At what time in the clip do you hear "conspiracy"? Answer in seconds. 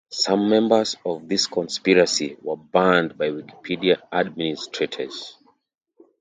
1.45-2.35